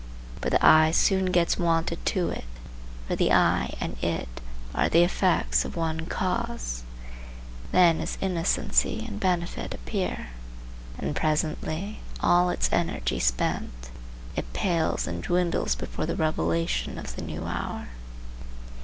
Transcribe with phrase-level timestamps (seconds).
[0.41, 2.45] But the eye soon gets wonted to it,
[3.07, 4.41] for the eye and it
[4.73, 6.81] are effects of one cause;
[7.71, 10.29] then its innocency and benefit appear,
[10.97, 13.91] and presently, all its energy spent,
[14.35, 17.89] it pales and dwindles before the revelation of the new hour.